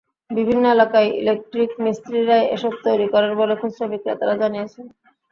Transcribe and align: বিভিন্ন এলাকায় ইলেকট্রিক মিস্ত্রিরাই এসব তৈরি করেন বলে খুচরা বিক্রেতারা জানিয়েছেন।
বিভিন্ন 0.31 0.63
এলাকায় 0.67 1.09
ইলেকট্রিক 1.19 1.71
মিস্ত্রিরাই 1.79 2.43
এসব 2.55 2.73
তৈরি 2.85 3.07
করেন 3.13 3.31
বলে 3.39 3.53
খুচরা 3.61 3.85
বিক্রেতারা 3.91 4.35
জানিয়েছেন। 4.41 4.85